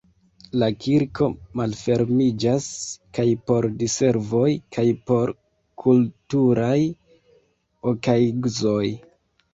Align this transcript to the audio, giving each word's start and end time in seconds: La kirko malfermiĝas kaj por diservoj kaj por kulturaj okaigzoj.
La 0.61 0.67
kirko 0.85 1.27
malfermiĝas 1.59 2.69
kaj 3.17 3.25
por 3.51 3.67
diservoj 3.83 4.49
kaj 4.77 4.87
por 5.11 5.35
kulturaj 5.85 6.77
okaigzoj. 7.93 8.85